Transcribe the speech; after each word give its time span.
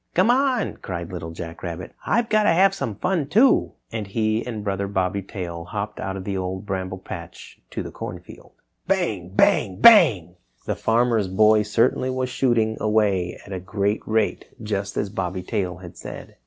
"Come 0.15 0.31
on!" 0.31 0.77
cried 0.77 1.11
Little 1.11 1.29
Jack 1.29 1.61
Rabbit, 1.61 1.93
"I've 2.07 2.27
got 2.27 2.45
to 2.45 2.49
have 2.49 2.73
some 2.73 2.95
fun, 2.95 3.27
too!" 3.27 3.73
And 3.91 4.07
he 4.07 4.43
and 4.43 4.63
Brother 4.63 4.87
Bobby 4.87 5.21
Tail 5.21 5.65
hopped 5.65 5.99
out 5.99 6.17
of 6.17 6.23
the 6.23 6.35
Old 6.35 6.65
Bramble 6.65 6.97
Patch 6.97 7.59
to 7.69 7.83
the 7.83 7.91
Corn 7.91 8.19
Field. 8.19 8.53
Bang! 8.87 9.29
Bang! 9.35 9.79
Bang! 9.79 10.37
The 10.65 10.75
Farmer's 10.75 11.27
Boy 11.27 11.61
certainly 11.61 12.09
was 12.09 12.29
shooting 12.29 12.77
away 12.79 13.39
at 13.45 13.53
a 13.53 13.59
great 13.59 14.01
rate, 14.07 14.45
just 14.63 14.97
as 14.97 15.11
Bobby 15.11 15.43
Tail 15.43 15.77
had 15.77 15.95
said. 15.95 16.35